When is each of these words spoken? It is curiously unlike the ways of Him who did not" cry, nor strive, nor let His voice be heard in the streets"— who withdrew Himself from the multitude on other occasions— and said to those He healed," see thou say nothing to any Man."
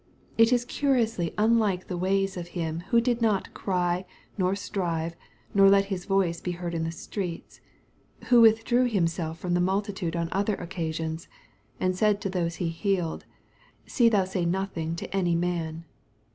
It 0.35 0.51
is 0.51 0.65
curiously 0.65 1.31
unlike 1.37 1.85
the 1.85 1.95
ways 1.95 2.35
of 2.35 2.47
Him 2.57 2.79
who 2.89 2.99
did 2.99 3.21
not" 3.21 3.53
cry, 3.53 4.03
nor 4.35 4.55
strive, 4.55 5.15
nor 5.53 5.69
let 5.69 5.85
His 5.93 6.05
voice 6.05 6.41
be 6.41 6.53
heard 6.53 6.73
in 6.73 6.83
the 6.83 6.91
streets"— 6.91 7.61
who 8.29 8.41
withdrew 8.41 8.85
Himself 8.89 9.37
from 9.37 9.53
the 9.53 9.61
multitude 9.61 10.15
on 10.15 10.27
other 10.31 10.55
occasions— 10.55 11.27
and 11.79 11.95
said 11.95 12.19
to 12.21 12.31
those 12.31 12.55
He 12.55 12.69
healed," 12.69 13.25
see 13.85 14.09
thou 14.09 14.25
say 14.25 14.43
nothing 14.43 14.95
to 14.95 15.15
any 15.15 15.35
Man." 15.35 15.85